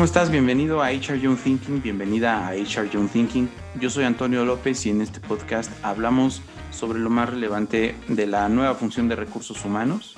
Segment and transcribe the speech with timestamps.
[0.00, 0.30] ¿cómo estás?
[0.30, 3.50] Bienvenido a HR Young Thinking, bienvenida a HR Young Thinking.
[3.78, 6.40] Yo soy Antonio López y en este podcast hablamos
[6.70, 10.14] sobre lo más relevante de la nueva función de recursos humanos.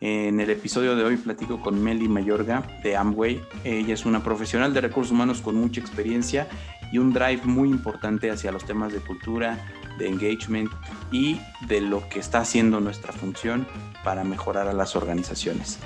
[0.00, 3.42] En el episodio de hoy platico con Meli Mayorga de Amway.
[3.64, 6.46] Ella es una profesional de recursos humanos con mucha experiencia
[6.92, 9.58] y un drive muy importante hacia los temas de cultura,
[9.98, 10.70] de engagement
[11.10, 13.66] y de lo que está haciendo nuestra función
[14.04, 15.80] para mejorar a las organizaciones.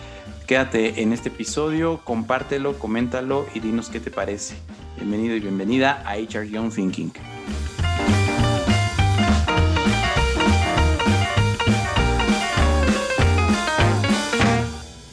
[0.53, 4.55] Quédate en este episodio, compártelo, coméntalo y dinos qué te parece.
[4.99, 7.11] Bienvenido y bienvenida a HR Young Thinking.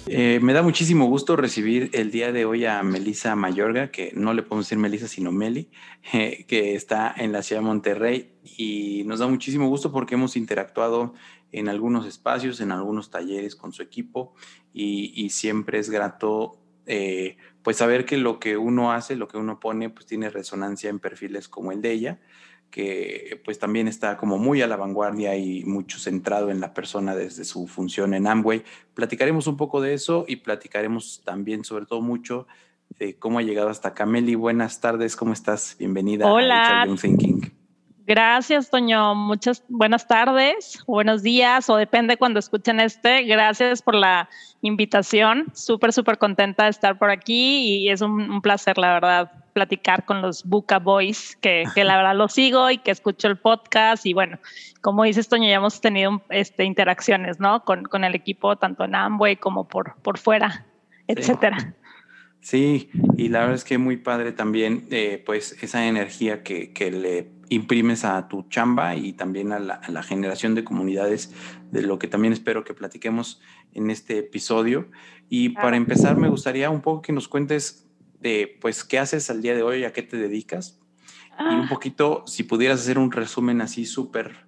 [0.08, 4.34] Eh, me da muchísimo gusto recibir el día de hoy a Melisa Mayorga, que no
[4.34, 5.70] le podemos decir Melisa, sino Meli,
[6.12, 10.36] eh, que está en la ciudad de Monterrey y nos da muchísimo gusto porque hemos
[10.36, 11.14] interactuado
[11.52, 14.34] en algunos espacios, en algunos talleres con su equipo
[14.74, 19.60] y, siempre es grato eh, pues saber que lo que uno hace, lo que uno
[19.60, 22.20] pone, pues tiene resonancia en perfiles como el de ella,
[22.72, 27.16] que pues también está como muy a la vanguardia y mucho centrado en la persona
[27.16, 28.64] desde su función en Amway.
[28.94, 32.48] Platicaremos un poco de eso y platicaremos también sobre todo mucho
[32.98, 34.06] de cómo ha llegado hasta acá.
[34.06, 35.76] Meli, buenas tardes, ¿cómo estás?
[35.80, 36.84] Bienvenida Hola.
[36.84, 37.59] a Thinking.
[38.10, 39.14] Gracias, Toño.
[39.14, 43.22] Muchas buenas tardes, buenos días, o depende cuando escuchen este.
[43.22, 44.28] Gracias por la
[44.64, 45.46] invitación.
[45.54, 50.24] Súper, súper contenta de estar por aquí y es un, placer, la verdad, platicar con
[50.24, 54.08] los Buca Boys, que, que, la verdad lo sigo y que escucho el podcast.
[54.08, 54.40] Y bueno,
[54.82, 57.64] como dices, Toño, ya hemos tenido este, interacciones, ¿no?
[57.64, 60.66] Con, con el equipo, tanto en Amway como por, por fuera,
[61.06, 61.76] etcétera.
[62.42, 66.90] Sí, y la verdad es que muy padre también, eh, pues, esa energía que, que
[66.90, 71.34] le imprimes a tu chamba y también a la, generación de comunidades,
[71.72, 73.42] de lo que también espero que platiquemos
[73.74, 74.90] en este episodio.
[75.30, 77.88] Y para empezar, me gustaría un poco que nos cuentes
[78.20, 80.80] de, pues, qué haces al día de hoy, a qué te dedicas.
[81.40, 81.68] Y un ah.
[81.70, 84.48] poquito, si pudieras hacer un resumen así súper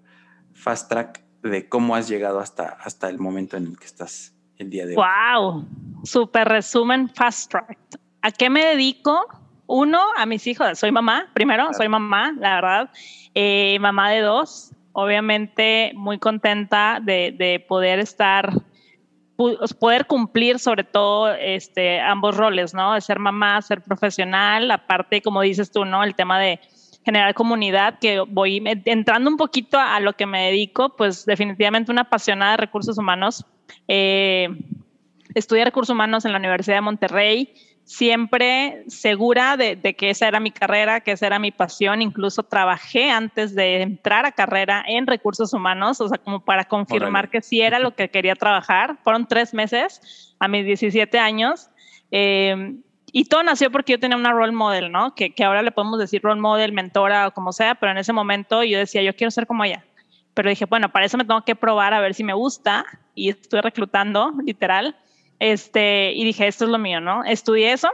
[0.54, 4.70] fast track de cómo has llegado hasta, hasta el momento en el que estás el
[4.70, 5.04] día de hoy.
[5.04, 5.66] ¡Wow!
[6.04, 7.78] Súper resumen fast track.
[8.22, 9.26] ¿A qué me dedico?
[9.72, 12.90] Uno, a mis hijos, soy mamá, primero, soy mamá, la verdad,
[13.34, 18.52] eh, mamá de dos, obviamente muy contenta de, poder estar,
[19.80, 22.94] poder cumplir sobre todo este, ambos roles, ¿no?
[22.94, 26.04] De ser mamá, ser profesional, aparte, como dices tú, ¿no?
[26.04, 26.60] El tema de
[27.06, 32.02] generar comunidad, que voy entrando un poquito a, lo que me dedico, pues definitivamente una
[32.02, 33.46] apasionada de recursos humanos.
[33.88, 34.50] Eh,
[35.34, 37.54] estudié recursos humanos en la Universidad de Monterrey,
[37.86, 42.02] siempre segura de, que esa era mi carrera, que esa era mi pasión.
[42.02, 47.30] Incluso trabajé antes de entrar a carrera en recursos humanos, o sea, como para confirmar
[47.30, 48.98] que sí era lo que quería trabajar.
[49.04, 51.70] Fueron tres meses a mis 17 años.
[52.12, 52.76] Eh,
[53.14, 55.14] y todo nació porque yo tenía una role model, ¿no?
[55.16, 58.14] Que, que ahora le podemos decir role model, mentora o como sea, pero en ese
[58.14, 59.84] momento yo decía, yo quiero ser como ella.
[60.34, 63.30] Pero dije, bueno, para eso me tengo que probar a ver si me gusta y
[63.30, 64.96] estoy reclutando, literal.
[65.42, 67.24] Este, y dije, esto es lo mío, ¿no?
[67.24, 67.90] Estudié eso,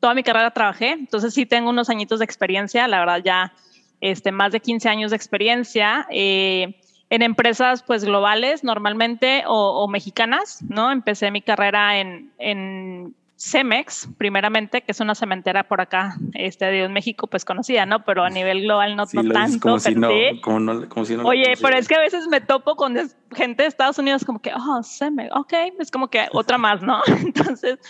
[0.00, 3.52] toda mi carrera trabajé, entonces sí tengo unos añitos de experiencia, la verdad ya
[4.00, 6.06] este, más de 15 años de experiencia.
[6.10, 6.80] Eh,
[7.10, 10.92] en empresas pues globales normalmente o, mexicanas, ¿no?
[10.92, 16.88] Empecé mi carrera en, en Cemex, primeramente, que es una cementera por acá, este, de
[16.88, 18.04] México, pues conocida, ¿no?
[18.04, 19.58] Pero a nivel global no, tanto.
[19.60, 20.08] Como si no,
[20.42, 22.94] como no, como si no Oye, pero es que a veces me topo con
[23.32, 27.00] gente de Estados Unidos como que, oh, Cemex, ok, es como que otra más, ¿no?
[27.06, 27.80] Entonces,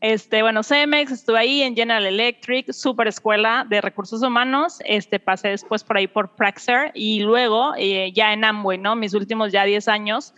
[0.00, 5.48] este, bueno, Cemex, estuve ahí en General Electric, super escuela de recursos humanos, este, pasé
[5.48, 8.94] después por ahí por Praxair y luego eh, ya en Amway, ¿no?
[8.94, 10.34] Mis últimos ya 10 años,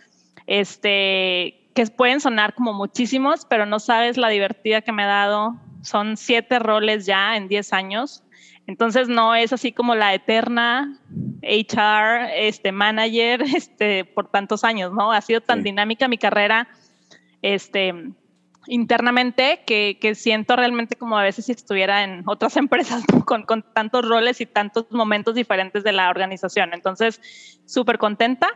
[0.47, 5.55] este, que pueden sonar como muchísimos, pero no sabes la divertida que me ha dado.
[5.81, 8.23] Son siete roles ya en diez años.
[8.65, 10.99] Entonces no es así como la eterna
[11.41, 15.11] HR, este manager, este por tantos años, ¿no?
[15.11, 16.67] Ha sido tan dinámica mi carrera,
[17.41, 17.93] este
[18.67, 23.61] internamente que, que, siento realmente como a veces si estuviera en otras empresas con, con
[23.73, 26.73] tantos roles y tantos momentos diferentes de la organización.
[26.73, 27.19] Entonces,
[27.65, 28.47] súper contenta.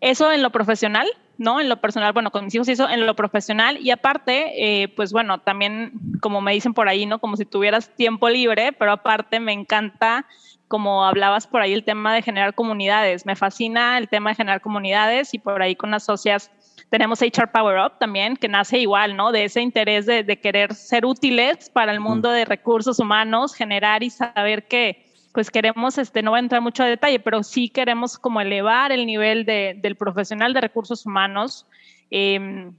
[0.00, 1.08] Eso en lo profesional,
[1.38, 1.60] ¿no?
[1.60, 5.12] En lo personal, bueno, con mis hijos hizo en lo profesional y aparte, eh, pues
[5.12, 7.18] bueno, también como me dicen por ahí, ¿no?
[7.18, 10.26] Como si tuvieras tiempo libre, pero aparte me encanta,
[10.68, 13.26] como hablabas por ahí, el tema de generar comunidades.
[13.26, 16.50] Me fascina el tema de generar comunidades y por ahí con las socias
[16.90, 19.32] tenemos HR Power Up también, que nace igual, ¿no?
[19.32, 24.02] De ese interés de, de querer ser útiles para el mundo de recursos humanos, generar
[24.02, 25.05] y saber que
[25.36, 28.90] pues queremos, este, no voy a entrar mucho a detalle, pero sí queremos como elevar
[28.90, 31.66] el nivel de, del profesional de recursos humanos.
[32.08, 32.72] Em,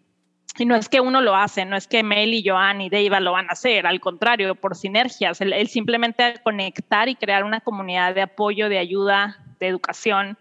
[0.57, 3.19] y no es que uno lo hace, no es que Mel y Joan y Deiva
[3.19, 8.15] lo van a hacer, al contrario, por sinergias, el, simplemente conectar y crear una comunidad
[8.15, 10.39] de apoyo, de ayuda, de educación,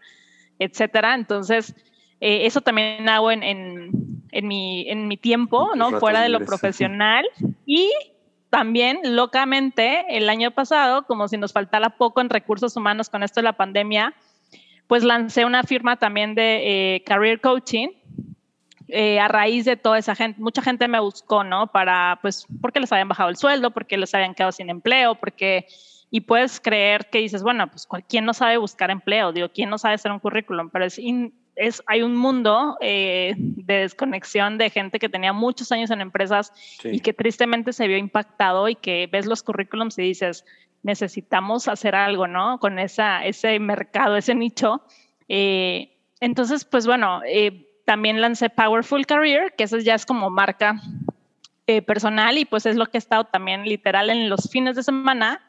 [0.59, 1.17] etcétera.
[1.17, 1.77] Entonces,
[2.23, 3.91] eh, eso también hago en, en,
[4.33, 6.01] en, mi, en mi tiempo, ¿no?
[6.01, 7.27] Fuera de lo profesional.
[7.67, 7.91] Y
[8.51, 13.41] también, locamente, el año pasado, como si nos faltara poco en recursos humanos con esto
[13.41, 14.15] de la pandemia,
[14.87, 17.89] pues lancé una firma también de eh, career coaching
[18.89, 21.67] eh, a raíz de toda esa gente, mucha gente me buscó, ¿no?
[21.67, 25.67] Para, pues, porque les habían bajado el sueldo, porque les habían quedado sin empleo, porque,
[26.09, 29.33] y puedes creer que dices, bueno, pues, ¿quién no sabe buscar empleo?
[29.33, 30.71] Digo, ¿quién no sabe hacer un currículum?
[30.71, 31.01] Pero es,
[31.57, 36.53] es hay un mundo eh, de desconexión de gente que tenía muchos años en empresas
[36.85, 40.45] y que tristemente se vio impactado y que ves los currículums y dices,
[40.83, 42.61] necesitamos hacer algo, ¿no?
[42.61, 44.83] Con esa, ese mercado, ese nicho.
[45.29, 50.81] Eh, entonces, pues bueno, eh, también lancé Powerful Career, que eso ya es como marca
[51.67, 54.83] eh, personal y pues es lo que he estado también literal en los fines de
[54.83, 55.43] semana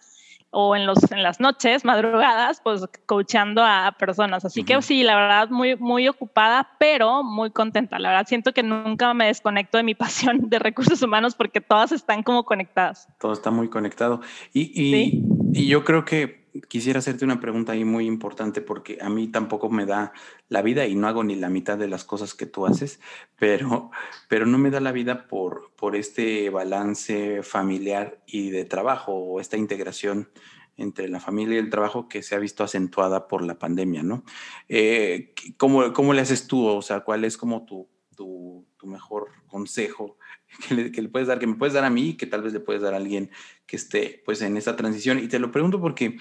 [0.50, 4.46] o en, los, en las noches, madrugadas, pues coachando a personas.
[4.46, 8.00] Así que sí, la verdad, muy, muy ocupada, pero muy contenta.
[8.00, 11.92] La verdad, siento que nunca me desconecto de mi pasión de recursos humanos porque todas
[11.92, 13.08] están como conectadas.
[13.20, 14.22] Todo está muy conectado.
[14.54, 15.24] Y, y,
[15.54, 19.70] y yo creo que quisiera hacerte una pregunta ahí muy importante porque a mí tampoco
[19.70, 20.14] me da
[20.50, 23.00] la vida y no hago ni la mitad de las cosas que tú haces,
[23.38, 23.92] pero,
[24.28, 29.40] pero no me da la vida por, por este balance familiar y de trabajo o
[29.40, 30.30] esta integración
[30.78, 34.24] entre la familia y el trabajo que se ha visto acentuada por la pandemia, ¿no?
[34.70, 36.68] Eh, ¿cómo, ¿cómo, le haces tú?
[36.68, 40.18] O sea, ¿cuál es como tu, tu, mejor consejo
[40.68, 42.52] que le, que le, puedes dar, que me puedes dar a mí que tal vez
[42.52, 43.32] le puedes dar a alguien
[43.66, 45.20] que esté pues en esa transición?
[45.20, 46.18] Y te lo pregunto porque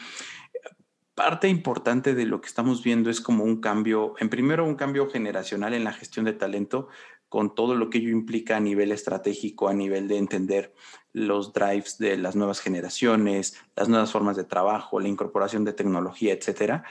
[1.16, 5.08] parte importante de lo que estamos viendo es como un cambio, en primero un cambio
[5.08, 6.88] generacional en la gestión de talento,
[7.28, 10.74] con todo lo que ello implica a nivel estratégico, a nivel de entender
[11.12, 16.34] los drives de las nuevas generaciones, las nuevas formas de trabajo, la incorporación de tecnología,
[16.34, 16.84] etcétera.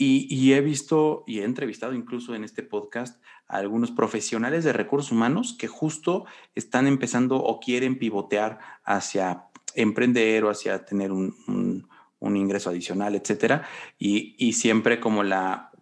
[0.00, 5.10] Y, he visto y he entrevistado incluso en este podcast a algunos profesionales de recursos
[5.10, 6.24] humanos que justo
[6.54, 11.88] están empezando o quieren pivotear hacia emprender o hacia tener un,
[12.20, 13.66] ingreso adicional, etcétera.
[13.98, 15.72] Y, siempre como la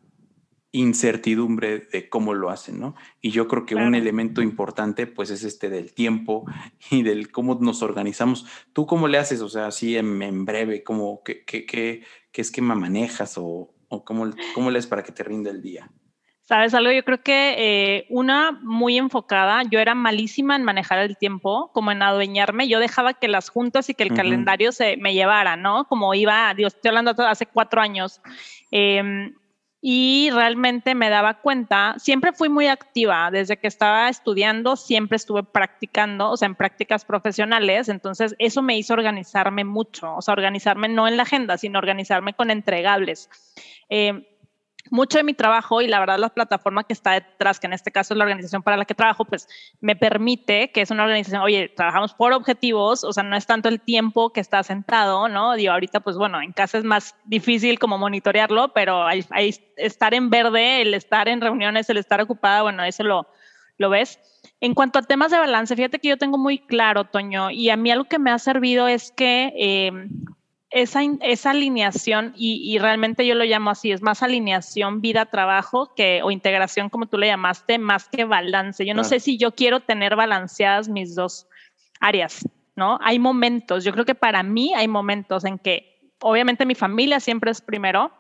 [0.73, 2.95] incertidumbre de cómo lo hacen, ¿no?
[3.21, 6.47] Y yo creo que un elemento importante, pues, es este del tiempo
[6.91, 8.47] y del cómo nos organizamos.
[8.73, 9.43] ¿Tú cómo le haces?
[9.43, 12.03] O sea, así en, breve, como, ¿qué, qué, qué,
[12.33, 15.91] qué esquema manejas o, ¿O cómo, cómo lees para que te rinda el día?
[16.43, 16.93] ¿Sabes algo?
[16.93, 21.91] Yo creo que eh, una muy enfocada, yo era malísima en manejar el tiempo, como
[21.91, 25.87] en adueñarme, yo dejaba que las juntas y que el calendario se me llevara, ¿no?
[25.89, 28.21] Como iba, Dios, estoy hablando hace cuatro años.
[28.71, 29.33] Eh,
[29.89, 35.45] y realmente me daba cuenta, siempre fui muy activa, desde que estaba estudiando, siempre estuve
[35.45, 40.89] practicando, o sea, en prácticas profesionales, entonces eso me hizo organizarme mucho, o sea, organizarme
[40.89, 43.31] no en la agenda, sino organizarme con entregables.
[43.89, 44.36] Eh,
[44.91, 47.93] mucho de mi trabajo y la verdad la plataforma que está detrás, que en este
[47.93, 49.49] caso es la organización para la que trabajo, pues
[49.81, 53.69] me permite que es una organización, oye, trabajamos por objetivos, o sea, no es tanto
[53.69, 55.55] el tiempo que está sentado, ¿no?
[55.55, 59.25] Digo, ahorita pues bueno, en casa es más difícil como monitorearlo, pero hay,
[59.77, 63.27] estar en verde, el estar en reuniones, el estar ocupada, bueno, eso lo,
[63.79, 64.19] lo ves.
[64.61, 67.77] En cuanto a temas de balance, fíjate que yo tengo muy claro, Toño, y a
[67.77, 69.93] mí algo que me ha servido es que eh,
[70.77, 76.31] esa, esa alineación, y, realmente yo lo llamo así, es más alineación vida-trabajo que, o
[76.31, 78.85] integración, como tú le llamaste, más que balance.
[78.85, 81.49] Yo no sé si yo quiero tener balanceadas mis dos
[81.99, 82.99] áreas, ¿no?
[83.01, 87.51] Hay momentos, yo creo que para mí hay momentos en que, obviamente mi familia siempre
[87.51, 88.13] es primero,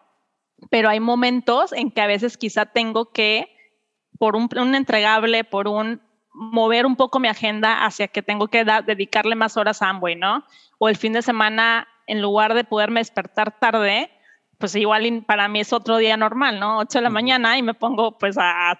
[0.71, 3.55] pero hay momentos en que a veces quizá tengo que,
[4.19, 6.01] por un, un entregable, por un
[6.33, 10.45] mover un poco mi agenda hacia que tengo que dedicarle más horas a Amway, ¿no?
[10.79, 14.11] O el fin de semana en lugar de poderme despertar tarde,
[14.59, 16.79] pues igual para mí es otro día normal, ¿no?
[16.79, 18.79] 8 de la mañana y me pongo pues a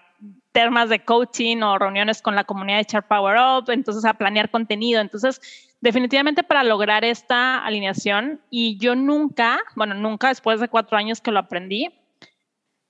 [0.51, 4.49] temas de coaching o reuniones con la comunidad de Char Power Up, entonces a planear
[4.49, 5.01] contenido.
[5.01, 5.39] Entonces,
[5.81, 11.31] definitivamente para lograr esta alineación, y yo nunca, bueno, nunca después de cuatro años que
[11.31, 11.93] lo aprendí,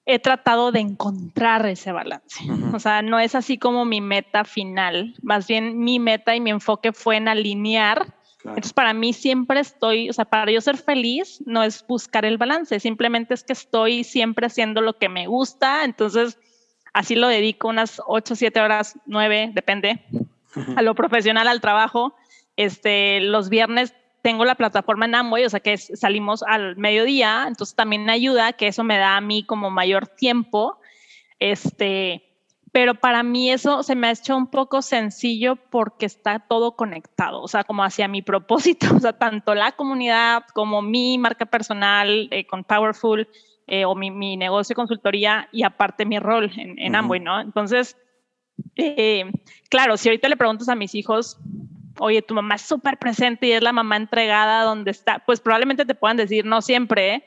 [0.05, 2.41] he tratado de encontrar ese balance.
[2.73, 6.51] O sea, no es así como mi meta final, más bien mi meta y mi
[6.51, 8.16] enfoque fue en alinear
[8.49, 12.37] entonces, para mí siempre estoy, o sea, para yo ser feliz no es buscar el
[12.37, 16.39] balance, simplemente es que estoy siempre haciendo lo que me gusta, entonces
[16.93, 20.01] así lo dedico unas 8, 7 horas, 9, depende,
[20.75, 22.15] a lo profesional, al trabajo.
[22.55, 27.75] Este, los viernes tengo la plataforma en Amway, o sea que salimos al mediodía, entonces
[27.75, 30.79] también ayuda que eso me da a mí como mayor tiempo.
[31.39, 32.26] Este,
[32.71, 37.41] pero para mí eso se me ha hecho un poco sencillo porque está todo conectado,
[37.41, 42.27] o sea, como hacia mi propósito, o sea, tanto la comunidad como mi marca personal
[42.31, 43.27] eh, con Powerful
[43.67, 47.39] eh, o mi, mi, negocio de consultoría y aparte mi rol en, en Amway, ¿no?
[47.41, 47.97] Entonces,
[48.75, 49.25] eh,
[49.69, 51.37] claro, si ahorita le preguntas a mis hijos,
[51.99, 55.85] oye, tu mamá es súper presente y es la mamá entregada donde está, pues probablemente
[55.85, 57.25] te puedan decir, no siempre,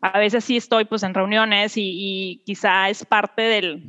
[0.00, 3.84] a veces sí estoy pues en reuniones y, y quizá es parte del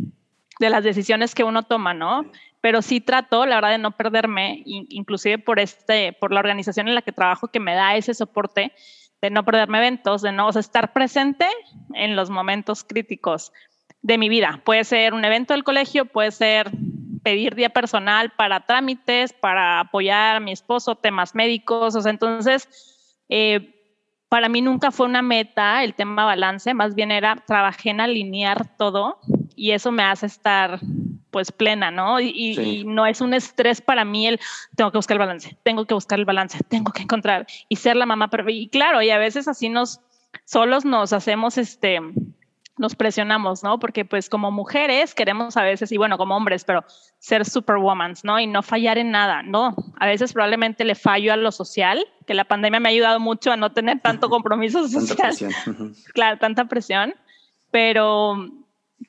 [0.60, 2.26] de las decisiones que uno toma, ¿no?
[2.62, 6.96] Pero sí trato, la verdad, de no perderme, inclusive por, este, por la organización en
[6.96, 8.72] la que trabajo que me da ese soporte,
[9.22, 11.48] de no perderme eventos, de no estar presente
[11.94, 13.54] en los momentos críticos
[14.02, 14.62] de mi vida.
[14.66, 16.72] Puede ser un evento del colegio, puede ser
[17.24, 22.68] pedir día personal para trámites, para apoyar a mi esposo, temas médicos, o entonces,
[23.30, 23.74] eh,
[24.28, 28.76] para mí nunca fue una meta el tema balance, más bien era, trabajé en alinear
[28.78, 29.20] todo
[29.56, 30.80] y eso me hace estar
[31.32, 32.20] pues plena, ¿no?
[32.20, 34.40] Y, no es un estrés para mí el
[34.76, 37.96] tengo que buscar el balance, tengo que buscar el balance, tengo que encontrar y ser
[37.96, 40.00] la mamá, y claro, y a veces así nos
[40.46, 42.00] solos nos hacemos este
[42.78, 43.80] nos presionamos, ¿no?
[43.80, 46.84] Porque pues como mujeres queremos a veces, y bueno, como hombres, pero
[47.20, 48.40] ser superwoman, ¿no?
[48.40, 49.76] Y no fallar en nada, ¿no?
[50.00, 53.52] A veces probablemente le fallo a lo social, que la pandemia me ha ayudado mucho
[53.52, 55.36] a no tener tanto compromiso social.
[56.14, 57.14] claro, tanta presión,
[57.70, 58.50] pero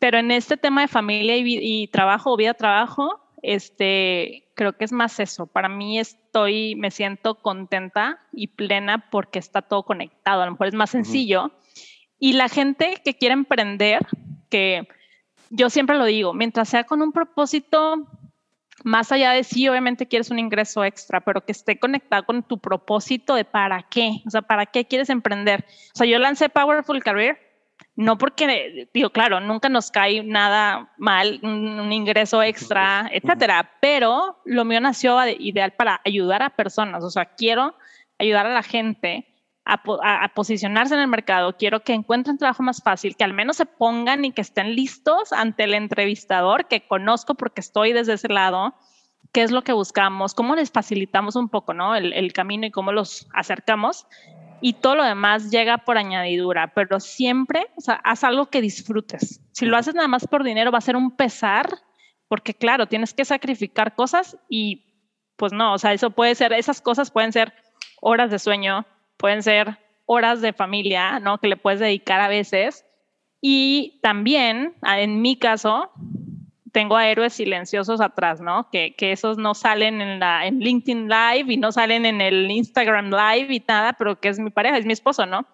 [0.01, 5.21] pero en este tema de familia y, trabajo o vida-trabajo, este, creo que es más
[5.21, 5.47] eso.
[5.47, 10.43] Para mí estoy, me siento contenta y plena porque está todo conectado.
[10.43, 11.53] A lo mejor es más sencillo.
[12.19, 14.07] Y la gente que quiere emprender,
[14.49, 14.89] que
[15.51, 18.09] yo siempre lo digo, mientras sea con un propósito,
[18.83, 22.59] más allá de sí, obviamente quieres un ingreso extra, pero que esté conectado con tu
[22.59, 25.65] propósito de para qué, o sea, para qué quieres emprender.
[25.95, 27.39] O sea, yo lancé Powerful Career
[27.97, 34.65] no porque, digo, claro, nunca nos cae nada mal, un, ingreso extra, etcétera, pero lo
[34.65, 37.75] mío nació ideal para ayudar a personas, o sea, quiero
[38.19, 39.29] ayudar a la gente
[39.65, 39.81] a,
[40.25, 43.67] a, posicionarse en el mercado, quiero que encuentren trabajo más fácil, que al menos se
[43.67, 48.75] pongan y que estén listos ante el entrevistador que conozco porque estoy desde ese lado,
[49.33, 51.95] qué es lo que buscamos, cómo les facilitamos un poco, ¿no?
[51.95, 54.07] El, el camino y cómo los acercamos
[54.67, 59.43] y todo lo demás llega por añadidura, pero siempre, o sea, haz algo que disfrutes.
[59.53, 61.69] Si lo haces nada más por dinero, va a ser un pesar,
[62.29, 64.87] porque claro, tienes que sacrificar cosas y
[65.37, 67.53] pues no, o sea, eso puede ser, esas cosas pueden ser
[68.01, 68.87] horas de sueño,
[69.19, 71.37] pueden ser horas de familia, ¿no?
[71.37, 72.87] Que le puedes dedicar a veces.
[73.43, 75.91] Y también, en mi caso,
[76.75, 78.69] tengo a héroes silenciosos atrás, ¿no?
[78.69, 82.51] Que, que esos no salen en, la, en LinkedIn Live y no salen en el
[82.51, 85.47] Instagram Live y nada, pero que es mi pareja, es mi esposo, ¿no?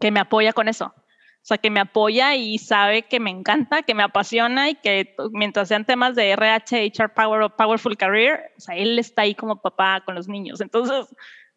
[0.00, 0.94] Que me apoya con eso.
[1.42, 5.14] O sea, que me apoya y sabe que me encanta, que me apasiona y que
[5.32, 9.34] mientras sean temas de RH, HR Power o Powerful Career, o sea, él está ahí
[9.34, 10.62] como papá con los niños.
[10.62, 11.06] Entonces,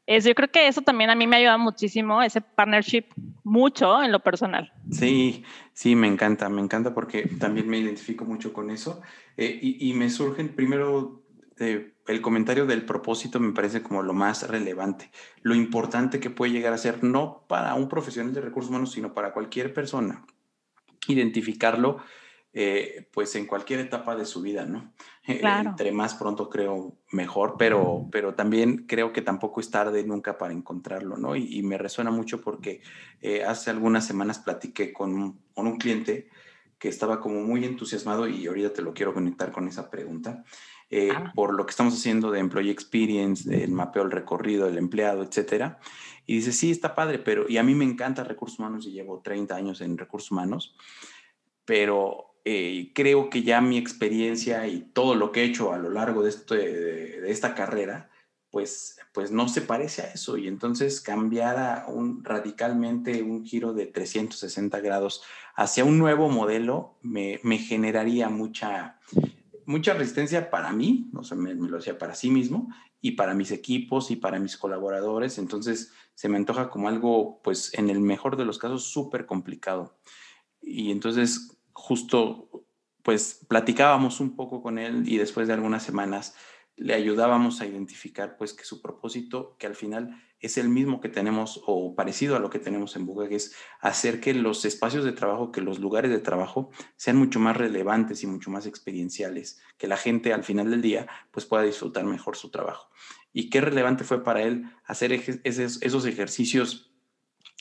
[0.07, 3.05] yo creo que eso también a mí me ayuda muchísimo, ese partnership,
[3.43, 4.71] mucho en lo personal.
[4.91, 5.43] Sí,
[5.73, 9.01] sí, me encanta, me encanta porque también me identifico mucho con eso.
[9.37, 11.23] Eh, y, me surgen primero
[11.59, 15.09] eh, el comentario del propósito, me parece como lo más relevante,
[15.41, 19.13] lo importante que puede llegar a ser, no para un profesional de recursos humanos, sino
[19.13, 20.25] para cualquier persona.
[21.07, 21.99] Identificarlo
[22.55, 24.93] eh, pues en cualquier etapa de su vida, ¿no?
[25.27, 30.37] Eh, entre más pronto creo mejor, pero, pero también creo que tampoco es tarde nunca
[30.37, 31.35] para encontrarlo, ¿no?
[31.35, 32.81] Y, me resuena mucho porque
[33.21, 36.29] eh, hace algunas semanas platiqué con un, con un, cliente
[36.77, 40.43] que estaba como muy entusiasmado y ahorita te lo quiero conectar con esa pregunta.
[40.95, 41.31] Ah.
[41.33, 45.79] por lo que estamos haciendo de employee experience, del mapeo del recorrido del empleado, etcétera.
[46.27, 49.19] Y dice, sí, está padre, pero, y a mí me encanta recursos humanos y llevo
[49.23, 50.75] 30 años en recursos humanos,
[51.65, 55.89] pero eh, creo que ya mi experiencia y todo lo que he hecho a lo
[55.89, 58.09] largo de, este, de, esta carrera,
[58.51, 60.37] pues, pues no se parece a eso.
[60.37, 65.23] Y entonces cambiar un, radicalmente un giro de 360 grados
[65.55, 68.99] hacia un nuevo modelo me, me generaría mucha,
[69.65, 72.67] mucha resistencia para mí, o sea, me, me, lo decía para sí mismo,
[72.99, 75.37] y para mis equipos y para mis colaboradores.
[75.37, 79.97] Entonces se me antoja como algo, pues en el mejor de los casos, súper complicado.
[80.61, 82.49] Y entonces justo
[83.03, 86.35] pues platicábamos un poco con él y después de algunas semanas
[86.75, 91.09] le ayudábamos a identificar pues que su propósito, que al final es el mismo que
[91.09, 95.05] tenemos o parecido a lo que tenemos en Buga, que es hacer que los espacios
[95.05, 99.61] de trabajo, que los lugares de trabajo sean mucho más relevantes y mucho más experienciales,
[99.77, 102.89] que la gente al final del día pues pueda disfrutar mejor su trabajo.
[103.31, 106.93] Y qué relevante fue para él hacer esos, esos ejercicios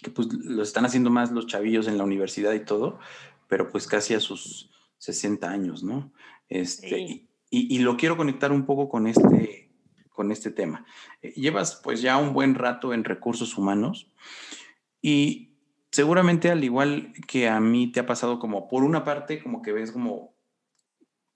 [0.03, 2.99] que pues los están haciendo más los chavillos en la universidad y todo,
[3.53, 6.11] pero pues casi a sus 60 años, ¿no?
[6.49, 9.71] Este, y, lo quiero conectar un poco con este,
[10.09, 10.87] con este tema.
[11.21, 14.11] Eh, llevas pues ya un buen rato en recursos humanos
[15.03, 15.51] y
[15.91, 19.73] seguramente al igual que a mí te ha pasado como por una parte como que
[19.73, 20.32] ves como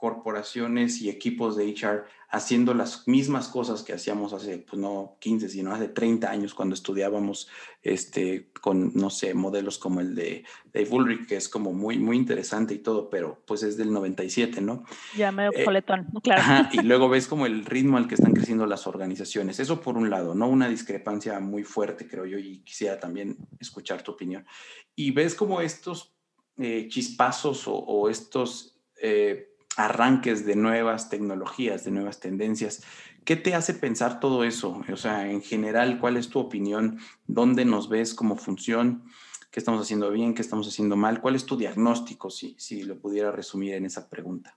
[0.06, 5.48] corporaciones y equipos de HR haciendo las mismas cosas que hacíamos hace, pues no 15,
[5.48, 7.48] sino hace 30 años cuando estudiábamos
[7.82, 12.16] este, con, no sé, modelos como el de Dave Ulrich, que es como muy, muy
[12.16, 14.84] interesante y todo, pero pues es del 97, ¿no?
[15.16, 16.68] Ya medio eh, coletón, claro.
[16.72, 19.58] y luego ves como el ritmo al que están creciendo las organizaciones.
[19.58, 20.48] Eso por un lado, ¿no?
[20.48, 24.46] Una discrepancia muy fuerte, creo yo, y quisiera también escuchar tu opinión.
[24.94, 26.14] Y ves como estos
[26.58, 28.78] eh, chispazos o, estos...
[29.02, 32.83] Eh, arranques de nuevas tecnologías, de nuevas tendencias.
[33.25, 34.83] ¿Qué te hace pensar todo eso?
[34.92, 36.99] O sea, en general, ¿cuál es tu opinión?
[37.26, 39.04] ¿Dónde nos ves como función?
[39.50, 40.35] ¿Qué estamos haciendo bien?
[40.35, 41.21] ¿Qué estamos haciendo mal?
[41.21, 44.56] ¿Cuál es tu diagnóstico, si, si lo pudiera resumir en esa pregunta?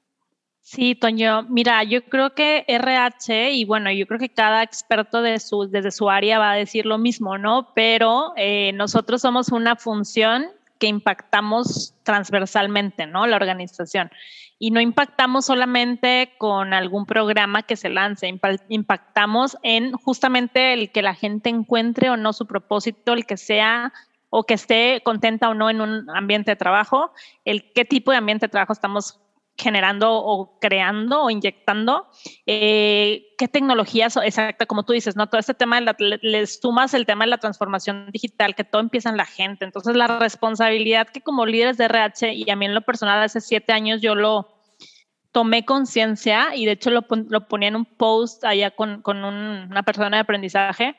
[0.62, 5.40] Sí, Toño, mira, yo creo que RH, y bueno, yo creo que cada experto de
[5.40, 7.74] su, desde su área va a decir lo mismo, ¿no?
[7.74, 10.46] Pero eh, nosotros somos una función
[10.80, 13.28] que impactamos transversalmente, ¿no?
[13.28, 14.10] La organización
[14.60, 18.28] y no impactamos solamente con algún programa que se lance,
[18.68, 23.94] impactamos en justamente el que la gente encuentre o no su propósito, el que sea
[24.30, 27.14] o que esté contenta o no en un ambiente de trabajo,
[27.46, 29.22] el qué tipo de ambiente de trabajo estamos
[29.60, 32.08] generando o creando o inyectando,
[32.46, 35.28] eh, qué tecnologías, exacto, como tú dices, ¿no?
[35.28, 39.10] Todo este tema, de les sumas el tema de la transformación digital, que todo empieza
[39.10, 39.66] en la gente.
[39.66, 43.42] Entonces, la responsabilidad que como líderes de RH, y a mí en lo personal hace
[43.42, 44.48] siete años yo lo
[45.32, 49.84] tomé conciencia, y de hecho lo, lo, ponía en un post allá con, con una
[49.84, 50.96] persona de aprendizaje,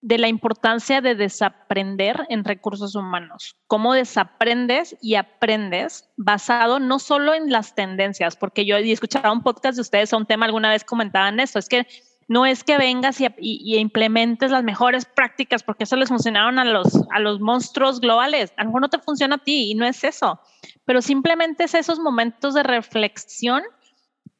[0.00, 3.56] de la importancia de desaprender en recursos humanos.
[3.66, 9.42] Cómo desaprendes y aprendes basado no solo en las tendencias, porque yo he escuchado un
[9.42, 11.86] podcast de ustedes a un tema alguna vez comentaban eso, es que
[12.28, 17.02] no es que vengas y, implementes las mejores prácticas porque eso les funcionaron a los,
[17.10, 18.52] a los monstruos globales.
[18.58, 20.38] A lo mejor no te funciona a ti y no es eso,
[20.84, 23.62] pero simplemente es esos momentos de reflexión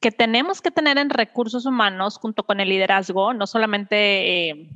[0.00, 4.70] que tenemos que tener en recursos humanos junto con el liderazgo, no solamente eh,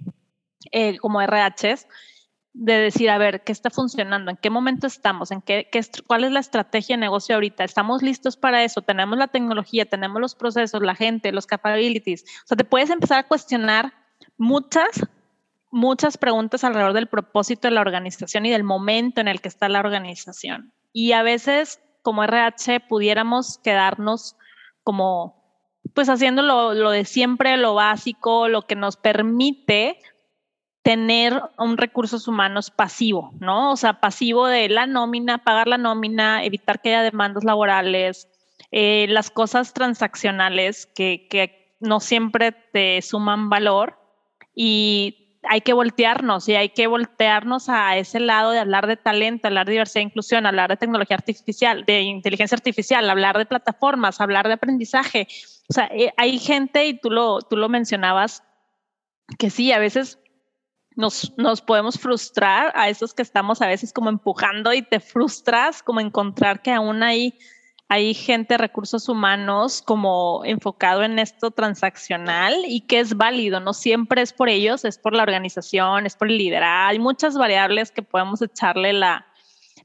[0.71, 1.87] eh, como RHs,
[2.55, 4.31] de decir, a ver, ¿qué está funcionando?
[4.31, 5.31] ¿En qué momento estamos?
[5.31, 5.69] ¿En qué,
[6.07, 7.65] ¿Cuál es la estrategia de negocio ahorita?
[7.65, 8.83] ¿Estamos listos para eso?
[8.83, 9.87] ¿Tenemos la tecnología?
[9.87, 12.25] ¿Tenemos los procesos, la gente, los capabilities?
[12.45, 13.95] O sea, te puedes empezar a cuestionar
[14.37, 15.09] muchas,
[15.71, 19.71] muchas preguntas alrededor del propósito de la organización y del momento en el que está
[19.71, 20.75] la organización.
[20.93, 24.37] Y a veces, como RH, pudiéramos quedarnos
[24.85, 25.43] como,
[25.95, 29.99] pues haciendo lo, lo de siempre, lo básico, lo que nos permite
[30.83, 33.73] tener un recursos humanos pasivo, ¿no?
[33.73, 38.29] O sea, pasivo de la nómina, pagar la nómina, evitar que haya demandas laborales,
[38.73, 43.99] eh, las cosas transaccionales que, que no siempre te suman valor
[44.55, 49.49] y hay que voltearnos y hay que voltearnos a ese lado de hablar de talento,
[49.49, 54.21] hablar de diversidad e inclusión, hablar de tecnología artificial, de inteligencia artificial, hablar de plataformas,
[54.21, 55.27] hablar de aprendizaje.
[55.69, 58.45] O sea, eh, hay gente, y tú lo, tú lo mencionabas,
[59.39, 60.22] que sí, a veces
[60.97, 65.83] nos, nos, podemos frustrar a esos que estamos a veces como empujando y te frustras
[65.83, 67.39] como encontrar que aún hay,
[67.89, 74.23] hay gente, recursos humanos como enfocado en esto transaccional y que es válido, no siempre
[74.23, 78.03] es por ellos, es por la organización, es por el liderazgo, hay muchas variables que
[78.03, 79.27] podemos echarle la,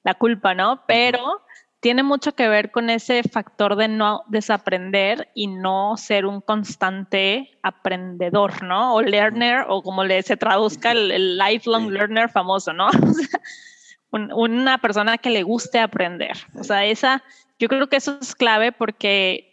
[0.04, 0.84] la culpa, ¿no?
[0.88, 1.42] Pero
[1.88, 7.58] tiene mucho que ver con ese factor de no desaprender y no ser un constante
[7.64, 8.94] aprendedor, ¿no?
[8.94, 12.90] O learner, o como le se traduzca el, lifelong learner famoso, ¿no?
[14.12, 16.36] una persona que le guste aprender.
[16.60, 17.24] O sea, esa,
[17.58, 19.48] yo creo que eso es clave porque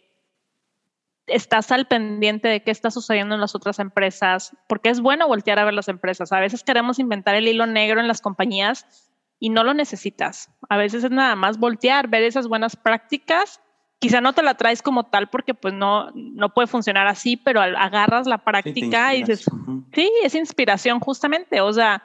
[1.27, 5.57] estás al pendiente de qué está sucediendo en las otras empresas, porque es bueno voltear
[5.57, 6.33] a ver las empresas.
[6.33, 9.04] A veces queremos inventar el hilo negro en las compañías
[9.39, 10.49] y no lo necesitas.
[10.69, 13.61] A veces es nada más voltear, ver esas buenas prácticas.
[13.99, 17.61] Quizá no te la traes como tal porque pues no, no puede funcionar así, pero
[17.61, 19.45] agarras la práctica y dices,
[19.93, 21.61] sí, es inspiración justamente.
[21.61, 22.03] O sea,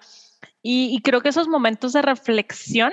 [0.63, 2.93] y, y creo que esos momentos de reflexión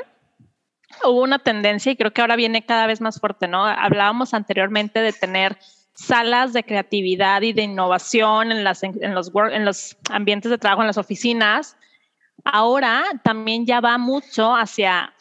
[1.03, 3.65] hubo una tendencia y creo que ahora viene cada vez más fuerte, ¿no?
[3.65, 5.57] Hablábamos anteriormente de tener
[5.93, 10.81] salas de creatividad y de innovación en, las, en, los, en los ambientes de trabajo,
[10.81, 11.75] en las oficinas,
[12.43, 15.13] ahora también ya va mucho hacia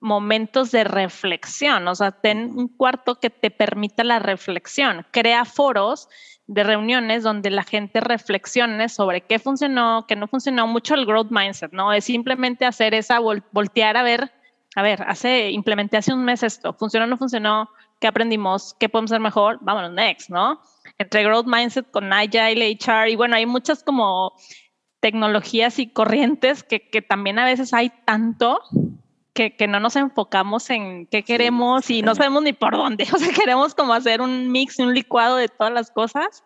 [0.00, 6.08] momentos de reflexión, o sea, ten un cuarto que te permita la reflexión, crea foros
[6.46, 11.30] de reuniones donde la gente reflexione sobre qué funcionó, qué no funcionó, mucho el growth
[11.30, 11.92] mindset, ¿no?
[11.92, 13.20] Es simplemente hacer esa
[13.52, 14.32] voltear a ver,
[14.74, 17.68] a ver, hace, implementé hace un mes esto, funcionó o no funcionó,
[18.00, 20.60] qué aprendimos, qué podemos hacer mejor, vámonos next, ¿no?
[20.98, 24.32] Entre Growth Mindset con Agile, HR, y bueno, hay muchas como
[25.00, 28.60] tecnologías y corrientes que, que también a veces hay tanto
[29.32, 33.06] que, que, no nos enfocamos en qué queremos y no sabemos ni por dónde.
[33.14, 36.44] O sea, queremos como hacer un mix y un licuado de todas las cosas.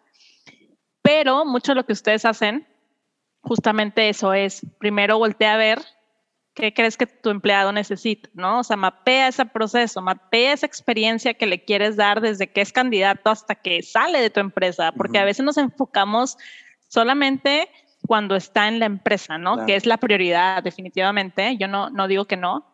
[1.02, 2.66] Pero mucho de lo que ustedes hacen,
[3.42, 5.80] justamente eso es, primero voltea a ver
[6.54, 8.60] qué crees que tu empleado necesita, ¿no?
[8.60, 12.72] O sea, mapea ese proceso, mapea esa experiencia que le quieres dar desde que es
[12.72, 16.38] candidato hasta que sale de tu empresa, porque a veces nos enfocamos
[16.88, 17.68] solamente
[18.06, 19.64] cuando está en la empresa, ¿no?
[19.66, 21.56] Que es la prioridad, definitivamente.
[21.56, 22.66] Yo no, no digo que no.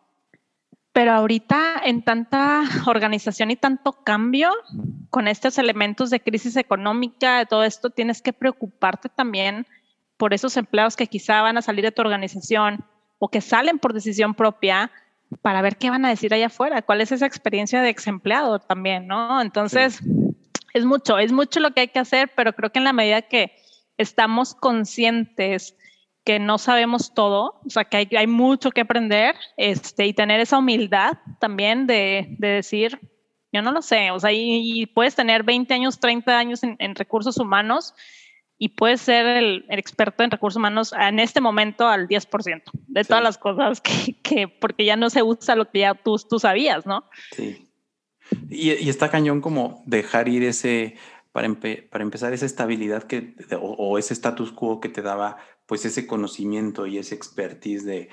[0.93, 4.51] Pero ahorita en tanta organización y tanto cambio,
[5.09, 9.65] con estos elementos de crisis económica, de todo esto, tienes que preocuparte también
[10.17, 12.83] por esos empleados que quizá van a salir de tu organización
[13.17, 14.91] o que salen por decisión propia
[15.41, 18.59] para ver qué van a decir allá afuera, cuál es esa experiencia de ex empleado
[18.59, 19.41] también, ¿no?
[19.41, 20.01] Entonces,
[20.73, 23.21] es mucho, es mucho lo que hay que hacer, pero creo que en la medida
[23.21, 23.55] que
[24.01, 25.75] estamos conscientes
[26.23, 30.59] que no sabemos todo, o sea, que hay, mucho que aprender este, y tener esa
[30.59, 32.99] humildad también de, decir,
[33.51, 37.37] yo no lo sé, o sea, y, puedes tener 20 años, 30 años en, recursos
[37.37, 37.95] humanos
[38.59, 43.23] y puedes ser el, experto en recursos humanos en este momento al 10% de todas
[43.23, 47.05] las cosas que, porque ya no se usa lo que ya tú, tú sabías, ¿no?
[47.35, 47.67] Sí.
[48.47, 50.95] Y, y está cañón como dejar ir ese
[51.31, 56.85] para, empezar esa estabilidad que, o, ese status quo que te daba pues ese conocimiento
[56.85, 58.09] y ese expertise de,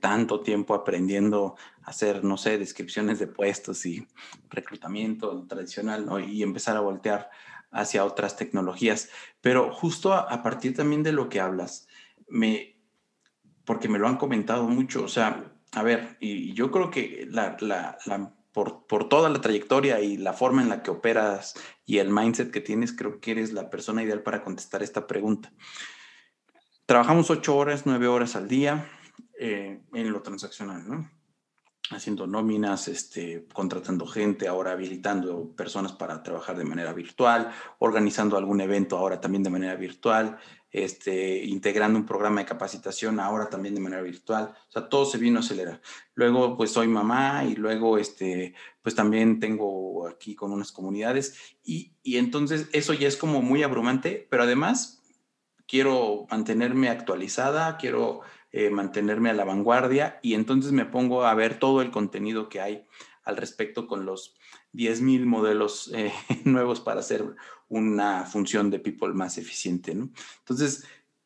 [0.00, 4.08] tanto tiempo aprendiendo a hacer, no sé, descripciones de puestos y
[4.48, 6.06] reclutamiento tradicional.
[6.26, 7.28] Y empezar a voltear
[7.70, 9.10] hacia otras tecnologías.
[9.42, 11.86] Pero justo a, partir también de lo que hablas,
[12.28, 12.80] me,
[13.66, 17.58] porque me lo han comentado mucho, o sea, a ver, y yo creo que la
[18.54, 22.50] por, por, toda la trayectoria y la forma en la que operas y el mindset
[22.50, 25.52] que tienes, creo que eres la persona ideal para contestar esta pregunta.
[26.86, 28.88] Trabajamos ocho horas, nueve horas al día
[29.38, 31.10] eh, en lo transaccional, ¿no?
[31.90, 38.60] Haciendo nóminas, este, contratando gente, ahora habilitando personas para trabajar de manera virtual, organizando algún
[38.60, 40.38] evento ahora también de manera virtual,
[40.74, 44.56] este, integrando un programa de capacitación ahora también de manera virtual.
[44.68, 45.80] O sea, todo se vino a acelerar.
[46.14, 51.92] Luego, pues soy mamá y luego, este, pues también tengo aquí con unas comunidades y,
[52.02, 55.00] y entonces eso ya es como muy abrumante, pero además
[55.68, 61.60] quiero mantenerme actualizada, quiero eh, mantenerme a la vanguardia y entonces me pongo a ver
[61.60, 62.84] todo el contenido que hay
[63.22, 64.34] al respecto con los
[64.74, 66.12] 10.000 modelos eh,
[66.44, 67.24] nuevos para hacer
[67.68, 70.10] una función de people más eficiente, ¿no?
[70.40, 70.84] Entonces,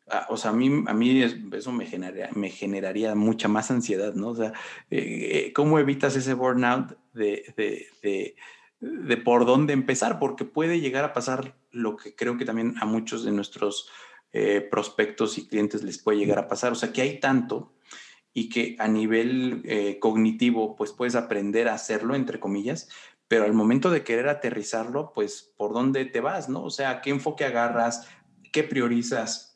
[0.08, 4.14] ah, o sea, a mí, a mí eso me generaría, me generaría mucha más ansiedad,
[4.14, 4.28] ¿no?
[4.28, 4.52] O sea,
[4.90, 8.36] eh, ¿cómo evitas ese burnout de, de, de,
[8.80, 10.18] de, por dónde empezar?
[10.18, 13.90] Porque puede llegar a pasar lo que creo que también a muchos de nuestros
[14.32, 16.72] eh, prospectos y clientes les puede llegar a pasar.
[16.72, 17.72] O sea, que hay tanto
[18.34, 22.88] y que a nivel cognitivo, pues puedes aprender a hacerlo, entre comillas,
[23.28, 26.64] pero al momento de querer aterrizarlo, pues por dónde te vas, ¿no?
[26.64, 28.08] O sea, qué enfoque agarras,
[28.52, 29.48] qué priorizas.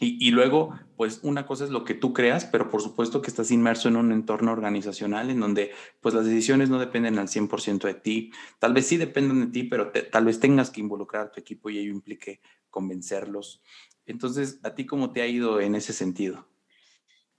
[0.00, 3.50] Y, luego, pues una cosa es lo que tú creas, pero por supuesto que estás
[3.50, 7.94] inmerso en un entorno organizacional en donde pues las decisiones no dependen al 100% de
[7.94, 8.32] ti.
[8.58, 11.70] Tal vez sí dependan de ti, pero tal vez tengas que involucrar a tu equipo
[11.70, 13.62] y ello implique convencerlos.
[14.06, 16.48] Entonces, ¿a ti cómo te ha ido en ese sentido?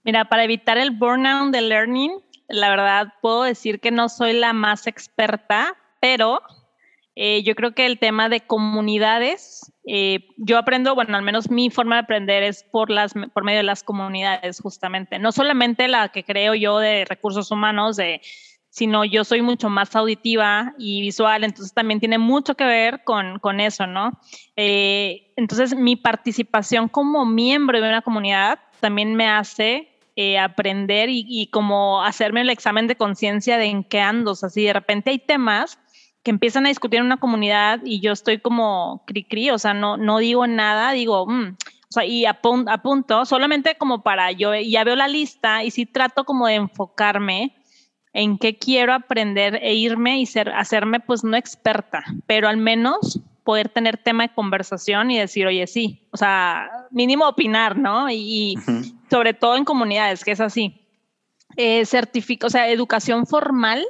[0.04, 2.12] Mira, para evitar el burnout de learning,
[2.48, 6.42] la verdad puedo decir que no soy la más experta, pero
[7.16, 11.70] eh, yo creo que el tema de comunidades, eh, yo aprendo, bueno, al menos mi
[11.70, 15.18] forma de aprender es por, las, por medio de las comunidades, justamente.
[15.18, 18.20] No solamente la que creo yo de recursos humanos, de,
[18.68, 23.38] sino yo soy mucho más auditiva y visual, entonces también tiene mucho que ver con,
[23.38, 24.18] con eso, ¿no?
[24.56, 31.48] Eh, entonces, mi participación como miembro de una comunidad también me hace eh, aprender y,
[31.50, 34.32] como hacerme el examen de conciencia de en qué ando.
[34.32, 35.78] O sea, si de repente hay temas
[36.22, 39.74] que empiezan a discutir en una comunidad y yo estoy como cri cri, o sea,
[39.74, 44.54] no, no digo nada, digo, mm", o sea, y apunto, apunto, solamente como para yo,
[44.54, 47.54] ya veo la lista y sí trato como de enfocarme
[48.12, 53.20] en qué quiero aprender e irme y ser, hacerme pues no experta, pero al menos
[53.44, 58.10] poder tener tema de conversación y decir, oye, sí, o sea, mínimo opinar, ¿no?
[58.10, 58.56] Y,
[59.10, 60.80] sobre todo en comunidades, que es así.
[61.56, 61.84] Eh,
[62.42, 63.86] o sea, educación formal.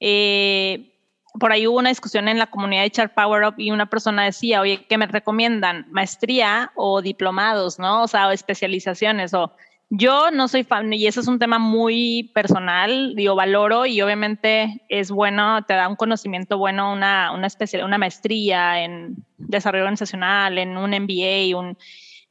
[0.00, 0.92] Eh,
[1.38, 4.24] por ahí hubo una discusión en la comunidad de Chart Power Up y una persona
[4.24, 5.86] decía, oye, ¿qué me recomiendan?
[5.90, 8.04] Maestría o diplomados, ¿no?
[8.04, 9.52] O sea, o especializaciones o
[9.88, 14.84] Yo no soy fan, y eso es un tema muy personal, digo, valoro y obviamente
[14.88, 17.48] es bueno, te da un conocimiento bueno, una, una,
[17.84, 21.78] una maestría en desarrollo organizacional, en un MBA, un,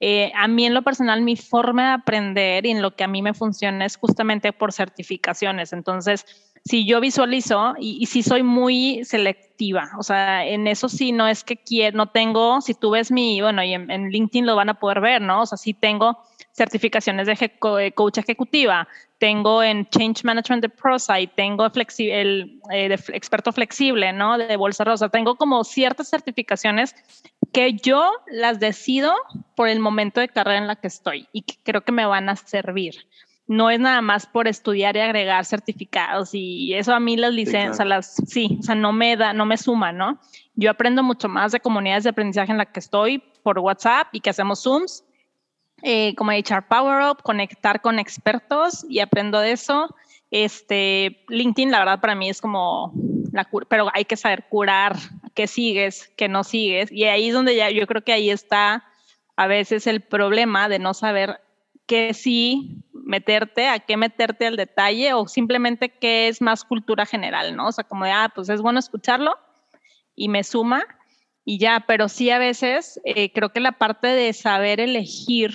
[0.01, 3.07] eh, a mí en lo personal, mi forma de aprender y en lo que a
[3.07, 5.71] mí me funciona es justamente por certificaciones.
[5.71, 6.25] Entonces,
[6.65, 11.43] si yo visualizo y, si soy muy selectiva, o sea, en eso sí no es
[11.43, 14.79] que quiero, no tengo, si tú ves mi, bueno, y en, LinkedIn lo van a
[14.79, 15.43] poder ver, ¿no?
[15.43, 16.17] O sea, sí tengo
[16.53, 18.87] certificaciones de coach ejecutiva,
[19.19, 21.65] tengo en Change Management de ProSite, tengo
[21.99, 24.39] el eh, experto flexible, ¿no?
[24.39, 26.95] De Bolsa Rosa, tengo como ciertas certificaciones
[27.53, 29.13] que yo las decido
[29.55, 32.27] por el momento de carrera en la que estoy y que creo que me van
[32.27, 32.95] a servir.
[33.47, 37.87] No es nada más por estudiar y agregar certificados y eso a mí las licencias,
[37.87, 40.19] las, sí, o sea, no me da, no me suma, ¿no?
[40.55, 44.21] Yo aprendo mucho más de comunidades de aprendizaje en la que estoy por WhatsApp y
[44.21, 45.03] que hacemos Zooms,
[45.83, 49.95] eh, como HR Power Up, conectar con expertos y aprendo de eso.
[50.31, 52.93] Este, LinkedIn, la verdad, para mí es como
[53.31, 54.95] la cura, pero hay que saber curar
[55.35, 56.91] qué sigues, qué no sigues.
[56.91, 58.85] Y ahí es donde ya yo creo que ahí está
[59.35, 61.41] a veces el problema de no saber
[61.87, 67.55] qué sí meterte, a qué meterte al detalle o simplemente qué es más cultura general,
[67.55, 67.67] ¿no?
[67.67, 69.37] O sea, como de, ah, pues es bueno escucharlo
[70.15, 70.83] y me suma
[71.43, 75.53] y ya, pero sí a veces eh, creo que la parte de saber elegir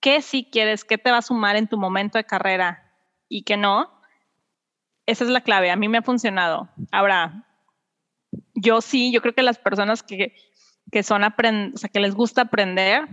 [0.00, 2.92] qué sí quieres, qué te va a sumar en tu momento de carrera
[3.28, 3.90] y qué no,
[5.06, 5.70] esa es la clave.
[5.70, 6.68] A mí me ha funcionado.
[6.92, 7.46] Ahora,
[8.54, 10.34] yo sí, yo creo que las personas que,
[10.90, 13.08] que son o sea, que les gusta aprender,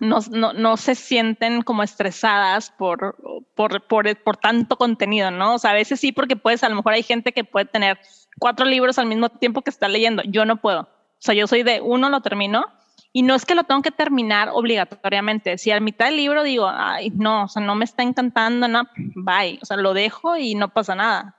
[0.00, 3.16] no, no, no, se sienten como estresadas por,
[3.54, 5.54] por, por, por, tanto contenido, ¿no?
[5.54, 7.98] O sea, a veces sí, porque puedes, a lo mejor hay gente que puede tener
[8.38, 10.22] cuatro libros al mismo tiempo que está leyendo.
[10.24, 10.82] Yo no puedo.
[10.82, 12.66] O sea, yo soy de uno, lo termino.
[13.12, 15.58] Y no es que lo tengo que terminar obligatoriamente.
[15.58, 18.84] Si a mitad del libro digo, ay, no, o sea, no me está encantando, no,
[19.14, 19.58] bye.
[19.62, 21.38] O sea, lo dejo y no pasa nada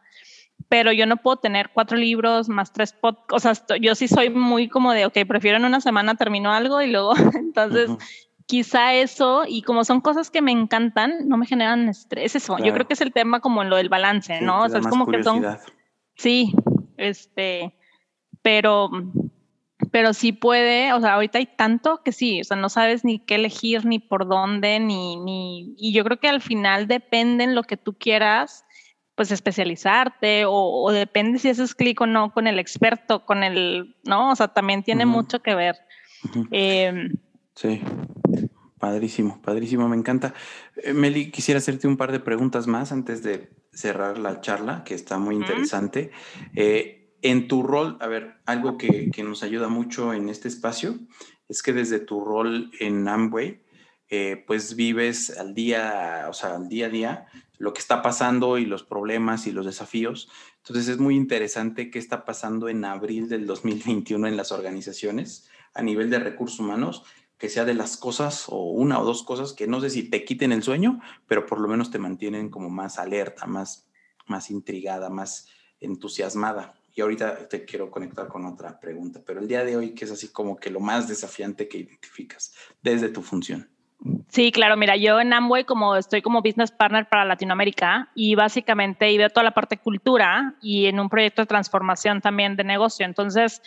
[0.70, 3.34] pero yo no puedo tener cuatro libros más tres podcasts.
[3.34, 6.82] O sea, yo sí soy muy como de, ok, prefiero en una semana termino algo
[6.82, 7.90] y luego, entonces,
[8.50, 12.36] quizá eso, y como son cosas que me encantan, no me generan estrés.
[12.36, 14.64] Eso, yo creo que es el tema como en lo del balance, ¿no?
[14.64, 15.46] O sea, es como que son.
[16.16, 16.52] Sí,
[16.98, 17.76] este,
[18.42, 18.90] pero,
[19.92, 23.20] pero sí puede, o sea, ahorita hay tanto que sí, o sea, no sabes ni
[23.20, 27.54] qué elegir, ni por dónde, ni, ni, y yo creo que al final depende en
[27.54, 28.66] lo que tú quieras
[29.14, 34.32] pues especializarte o, depende si haces clic o no con el experto, con el, ¿no?
[34.32, 35.76] O sea, también tiene mucho que ver.
[36.52, 37.18] Em,
[37.54, 37.82] sí,
[38.80, 40.34] padrísimo, padrísimo, me encanta.
[40.78, 44.96] Eh, Meli, quisiera hacerte un par de preguntas más antes de cerrar la charla, que
[44.96, 46.12] está muy interesante.
[46.56, 50.98] Eh, en tu rol, a ver, algo que, que, nos ayuda mucho en este espacio
[51.50, 53.62] es que desde tu rol en Amway,
[54.12, 57.28] eh, pues vives al día, o sea, al día a día
[57.60, 60.30] lo que está pasando y los problemas y los desafíos.
[60.58, 65.84] Entonces es muy interesante qué está pasando en abril del 2021 en las organizaciones a
[65.84, 67.04] nivel de recursos humanos,
[67.40, 70.26] que sea de las cosas o una o dos cosas que no sé si te
[70.26, 73.90] quiten el sueño, pero por lo menos te mantienen como más alerta, más,
[74.28, 75.48] más intrigada, más
[75.80, 76.76] entusiasmada.
[76.94, 80.12] Y ahorita te quiero conectar con otra pregunta, pero el día de hoy, ¿qué es
[80.12, 83.70] así como que lo más desafiante que identificas desde tu función?
[84.28, 89.12] Sí, claro, mira, yo en Amway como estoy como business partner para Latinoamérica y básicamente
[89.12, 93.06] y veo toda la parte cultura y en un proyecto de transformación también de negocio.
[93.06, 93.62] Entonces,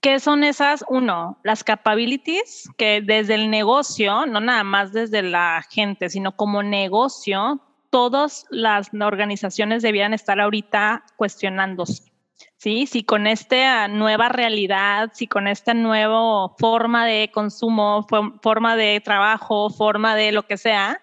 [0.00, 0.84] ¿qué son esas?
[0.88, 6.62] Uno, las capabilities que desde el negocio, no nada más desde la gente, sino como
[6.62, 12.12] negocio, todas las organizaciones debían estar ahorita cuestionándose.
[12.56, 12.86] ¿sí?
[12.86, 18.06] Si con esta nueva realidad, si con esta nueva forma de consumo,
[18.42, 21.00] forma de trabajo, forma de lo que sea,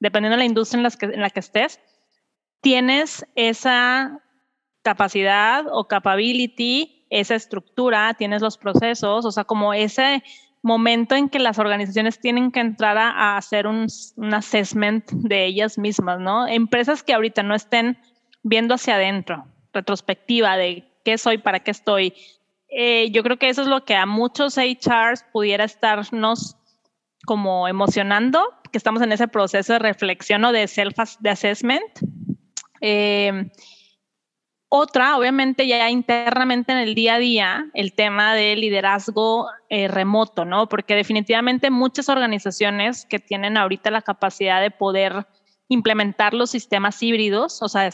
[0.00, 1.80] dependiendo de la industria en, que, en la que estés,
[2.60, 4.20] tienes esa
[4.82, 10.24] capacidad o capability, esa estructura, tienes los procesos, o sea, como ese
[10.62, 15.76] momento en que las organizaciones tienen que entrar a, hacer un, un, assessment de ellas
[15.76, 16.48] mismas, ¿no?
[16.48, 17.98] Empresas que ahorita no estén
[18.42, 19.44] viendo hacia adentro,
[19.74, 22.14] retrospectiva de qué soy, para qué estoy.
[22.68, 26.56] Eh, yo creo que eso es lo que a muchos HRs pudiera estarnos
[27.26, 31.82] como emocionando, que estamos en ese proceso de reflexión o de self-assessment.
[34.74, 40.46] Otra, obviamente ya internamente en el día a día, el tema de liderazgo eh, remoto,
[40.46, 40.66] ¿no?
[40.66, 45.26] Porque definitivamente muchas organizaciones que tienen ahorita la capacidad de poder
[45.68, 47.90] implementar los sistemas híbridos, o sea,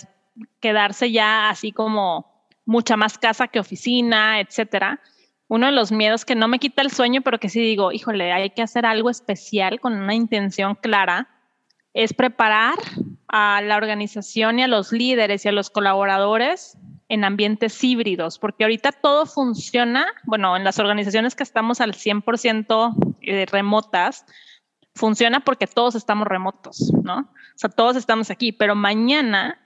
[0.60, 5.00] quedarse ya así como mucha más casa que oficina, etcétera.
[5.48, 8.30] Uno de los miedos que no me quita el sueño, pero que sí digo, híjole,
[8.30, 11.28] hay que hacer algo especial con una intención clara,
[11.92, 12.76] es preparar
[13.28, 18.64] a la organización y a los líderes y a los colaboradores en ambientes híbridos, porque
[18.64, 24.26] ahorita todo funciona, bueno, en las organizaciones que estamos al 100% eh, remotas,
[24.94, 27.20] funciona porque todos estamos remotos, ¿no?
[27.20, 29.58] O sea, todos estamos aquí, pero mañana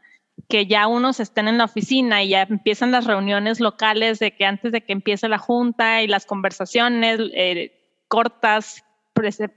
[0.48, 4.44] que ya unos estén en la oficina y ya empiezan las reuniones locales de que
[4.44, 7.72] antes de que empiece la junta y las conversaciones eh,
[8.08, 8.84] cortas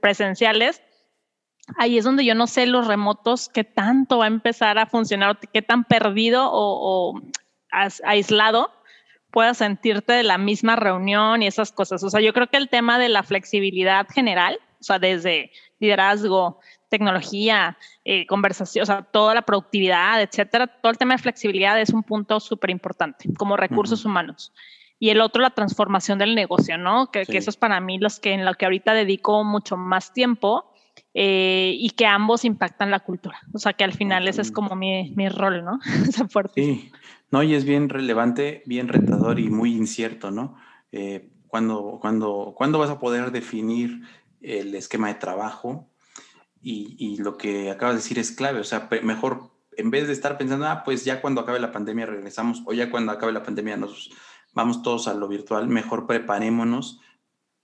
[0.01, 0.81] presenciales,
[1.78, 5.39] ahí es donde yo no sé los remotos qué tanto va a empezar a funcionar,
[5.54, 7.21] qué tan perdido o,
[8.04, 8.71] aislado
[9.32, 12.01] puedas sentirte de la misma reunión y esas cosas.
[12.04, 16.62] O sea, yo creo que el tema de la flexibilidad general, o sea, desde liderazgo,
[16.88, 21.89] tecnología, eh, conversación, o sea, toda la productividad, etcétera, todo el tema de flexibilidad es
[21.89, 24.54] un punto súper importante como recursos humanos.
[24.99, 27.12] Y el otro, la transformación del negocio, ¿no?
[27.12, 30.13] Que, que, eso es para mí los que, en lo que ahorita dedico mucho más
[30.13, 30.73] tiempo
[31.17, 33.39] eh, y que ambos impactan la cultura.
[33.54, 35.80] O sea, que al final ese es como mi, mi rol, ¿no?
[36.56, 36.91] sí,
[37.32, 40.58] no, y es bien relevante, bien retador y muy incierto, ¿no?
[40.91, 44.01] Eh, cuando, cuando, ¿Cuándo vas a poder definir
[44.41, 45.89] el esquema de trabajo?
[46.62, 50.13] Y, y, lo que acabas de decir es clave, o sea, mejor en vez de
[50.13, 53.43] estar pensando, ah, pues ya cuando acabe la pandemia regresamos, o ya cuando acabe la
[53.43, 54.10] pandemia nos
[54.54, 56.99] vamos todos a lo virtual, mejor preparémonos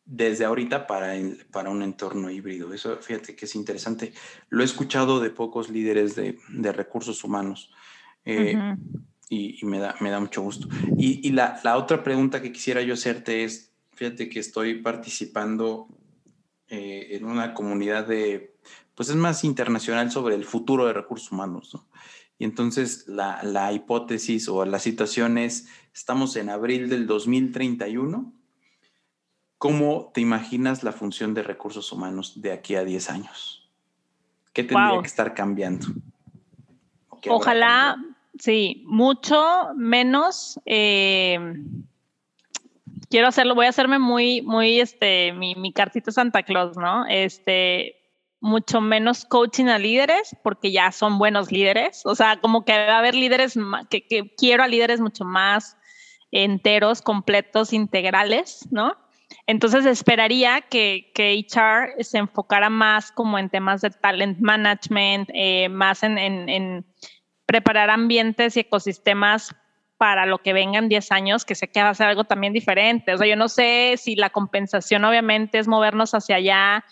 [0.06, 1.14] desde ahorita para,
[1.52, 2.74] para un entorno híbrido.
[2.74, 4.14] Eso, fíjate que es interesante.
[4.50, 7.72] Lo he escuchado de pocos líderes de, de recursos humanos
[8.26, 8.58] eh,
[9.30, 10.68] y, y, me, da, me da mucho gusto.
[10.98, 15.88] Y, y la, la, otra pregunta que quisiera yo hacerte es, fíjate que estoy participando
[16.68, 18.56] eh, en una comunidad de,
[18.96, 21.72] pues es más internacional sobre el futuro de recursos humanos.
[21.74, 21.88] ¿no?
[22.38, 28.40] Y entonces la, la hipótesis o la situación es, estamos en abril del 2031
[29.62, 33.69] ¿Cómo te imaginas la función de recursos humanos de aquí a 10 años?
[34.54, 35.86] ¿Qué tendría que estar cambiando?
[37.30, 37.95] Ojalá,
[38.39, 40.60] sí, mucho menos.
[40.65, 41.38] Eh,
[43.12, 47.06] quiero hacerlo, voy a hacerme muy, muy, este, mi, mi cartita Santa Claus, ¿no?
[47.06, 47.97] Este,
[48.39, 52.04] mucho menos coaching a líderes porque ya son buenos líderes.
[52.08, 53.54] O sea, como que va a haber líderes
[53.91, 55.78] que, que quiero a líderes mucho más
[56.32, 58.97] enteros, completos, integrales, ¿no?
[59.48, 65.70] Entonces esperaría que, que HR se enfocara más como en temas de talent management, eh,
[65.70, 66.86] más en,
[67.46, 69.56] preparar ambientes y ecosistemas
[69.98, 73.13] para lo que vengan 10 años, que sé que va a ser algo también diferente.
[73.13, 76.86] O sea, yo no sé si la compensación obviamente es movernos hacia allá.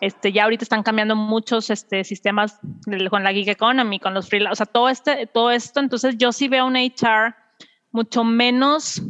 [0.00, 2.58] Este, ya ahorita están cambiando muchos este, sistemas
[3.10, 5.80] con la gig economy, con los freelance, o sea, todo, este, todo esto.
[5.80, 7.34] Entonces yo sí veo un HR
[7.90, 9.02] mucho menos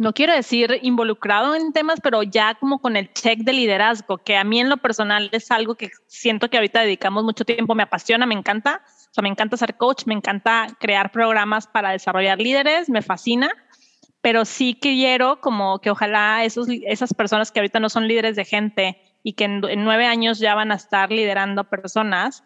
[0.00, 4.34] no quiero decir involucrado en temas, pero ya como con el check de liderazgo, que
[4.38, 7.82] a mí en lo personal es algo que siento que ahorita dedicamos mucho tiempo, me
[7.82, 8.80] apasiona, me encanta.
[8.86, 13.50] O sea, me encanta ser coach, me encanta crear programas para desarrollar líderes, me fascina,
[14.22, 18.46] pero sí quiero como que ojalá esos, esas personas que ahorita no son líderes de
[18.46, 22.42] gente y que en, en nueve años ya van a estar liderando personas,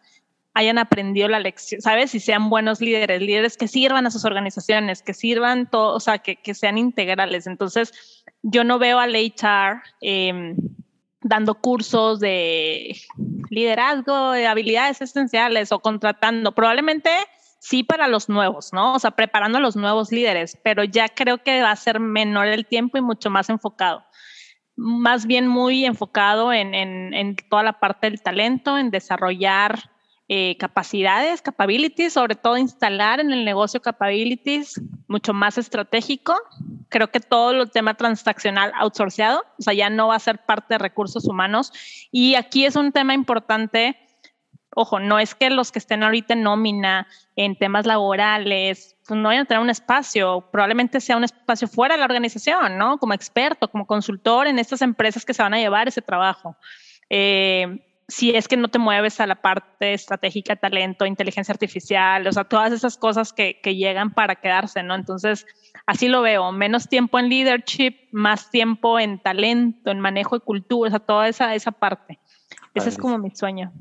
[0.55, 2.15] hayan aprendido la lección, ¿sabes?
[2.15, 6.19] Y sean buenos líderes, líderes que sirvan a sus organizaciones, que sirvan todo, o sea,
[6.19, 7.49] que, que sean integrales.
[7.49, 10.57] Entonces, yo no veo al HR em,
[11.21, 12.97] dando cursos de
[13.51, 17.11] liderazgo, de habilidades esenciales o contratando, probablemente
[17.59, 18.95] sí para los nuevos, ¿no?
[18.95, 22.47] O sea, preparando a los nuevos líderes, pero ya creo que va a ser menor
[22.47, 24.05] el tiempo y mucho más enfocado
[24.77, 29.94] más bien muy enfocado en, en, en, toda la parte del talento, en desarrollar
[30.27, 36.35] eh, capacidades, capabilities, sobre todo instalar en el negocio capabilities mucho más estratégico.
[36.89, 40.75] Creo que todo el tema transaccional outsourceado, o sea, ya no va a ser parte
[40.75, 41.73] de recursos humanos.
[42.11, 43.99] Y aquí es un tema importante.
[44.75, 47.07] Ojo, no es que los que estén ahorita en nómina,
[47.37, 51.97] en temas laborales, pues no vayan a tener un espacio, probablemente sea un espacio fuera
[51.97, 52.97] de la organización, ¿no?
[52.99, 56.57] Como experto, como consultor en estas empresas que se van a llevar ese trabajo.
[57.11, 57.79] Eh,
[58.09, 62.45] si es que no te mueves a la parte estratégica, talento, inteligencia artificial, o sea,
[62.45, 64.95] todas esas cosas que, que, llegan para quedarse, ¿no?
[64.95, 65.47] Entonces,
[65.87, 70.89] así lo veo, menos tiempo en leadership, más tiempo en talento, en manejo de cultura,
[70.89, 72.19] o sea, toda esa, esa parte.
[72.75, 73.73] Ese es como mi sueño.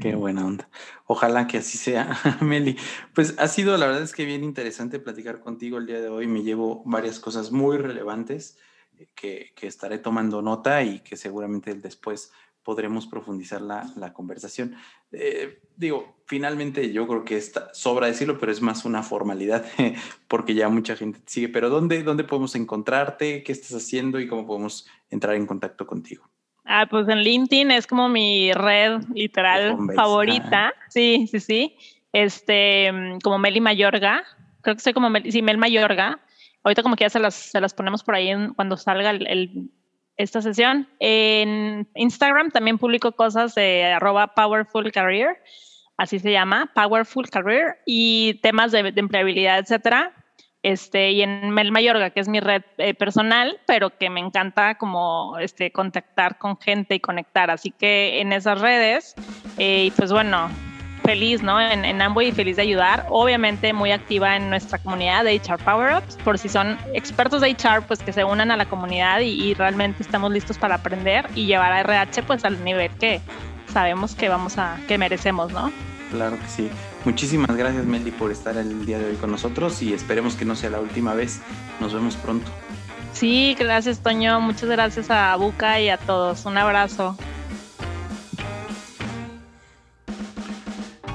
[0.00, 0.68] Qué buena onda.
[1.06, 2.78] Ojalá que así sea, Meli.
[3.14, 6.26] Pues ha sido, la verdad es que bien interesante platicar contigo el día de hoy.
[6.26, 8.58] Me llevo varias cosas muy relevantes
[9.14, 12.32] que, que estaré tomando nota y que seguramente después
[12.68, 14.76] podremos profundizar la, la conversación.
[15.10, 19.64] Eh, digo, finalmente yo creo que está, sobra decirlo, pero es más una formalidad
[20.28, 21.48] porque ya mucha gente te sigue.
[21.48, 23.42] Pero ¿dónde, ¿dónde podemos encontrarte?
[23.42, 26.28] ¿Qué estás haciendo y cómo podemos entrar en contacto contigo?
[26.66, 30.74] Ah, pues en LinkedIn es como mi red literal favorita.
[30.90, 31.76] Sí, sí, sí.
[32.12, 32.92] Este,
[33.24, 34.24] como Meli Mayorga.
[34.60, 36.20] Creo que soy como Mel, sí, Mel Mayorga.
[36.64, 39.70] Ahorita como que ya se las, se las ponemos por ahí cuando salga el,
[40.18, 40.88] esta sesión.
[40.98, 45.38] En Instagram también publico cosas de arroba Powerful Career,
[45.96, 50.12] así se llama, Powerful Career, y temas de, empleabilidad, etcétera.
[50.64, 54.74] Este, y en Mel Mayorga, que es mi red eh, personal, pero que me encanta
[54.74, 57.50] como este, contactar con gente y conectar.
[57.50, 59.14] Así que en esas redes,
[59.56, 60.50] eh, pues bueno,
[61.08, 61.58] feliz, ¿no?
[61.58, 63.06] En, en Amway y feliz de ayudar.
[63.08, 66.18] Obviamente muy activa en nuestra comunidad de HR Power Ups.
[66.22, 69.54] Por si son expertos de HR, pues que se unan a la comunidad y, y
[69.54, 73.22] realmente estamos listos para aprender y llevar a RH pues al nivel que
[73.72, 75.72] sabemos que vamos a, que merecemos, ¿no?
[76.10, 76.70] Claro que sí.
[77.06, 80.56] Muchísimas gracias, Meli, por estar el día de hoy con nosotros y esperemos que no
[80.56, 81.40] sea la última vez.
[81.80, 82.50] Nos vemos pronto.
[83.14, 84.40] Sí, gracias, Toño.
[84.40, 86.44] Muchas gracias a Buca y a todos.
[86.44, 87.16] Un abrazo.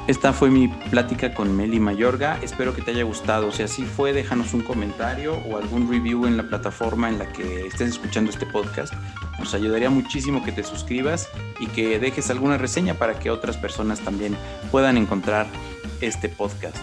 [0.05, 2.37] Esta fue mi plática con Meli Mayorga.
[2.41, 3.53] Espero que te haya gustado.
[3.53, 7.67] Si así fue, déjanos un comentario o algún review en la plataforma en la que
[7.67, 8.93] estés escuchando este podcast.
[9.39, 14.01] Nos ayudaría muchísimo que te suscribas y que dejes alguna reseña para que otras personas
[14.01, 14.35] también
[14.71, 15.47] puedan encontrar
[16.01, 16.75] este podcast.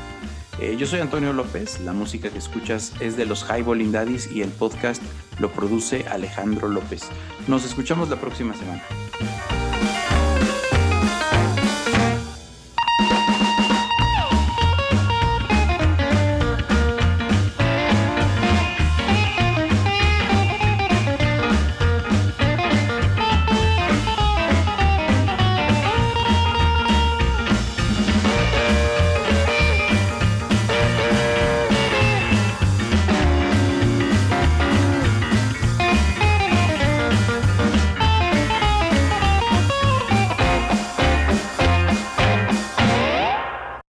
[0.58, 4.40] Eh, yo soy Antonio López, la música que escuchas es de los Highballing Daddies y
[4.40, 5.02] el podcast
[5.38, 7.02] lo produce Alejandro López.
[7.48, 8.82] Nos escuchamos la próxima semana.